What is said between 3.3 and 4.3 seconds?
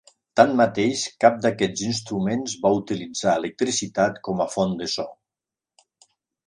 electricitat